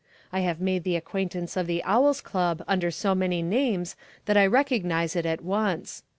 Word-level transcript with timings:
I 0.33 0.39
have 0.39 0.59
made 0.59 0.83
the 0.83 0.95
acquaintance 0.95 1.55
of 1.55 1.67
the 1.67 1.83
Owl's 1.83 2.21
Club 2.21 2.63
under 2.67 2.89
so 2.89 3.13
many 3.13 3.43
names 3.43 3.95
that 4.25 4.35
I 4.35 4.47
recognise 4.47 5.15
it 5.15 5.27
at 5.27 5.43
once. 5.43 6.01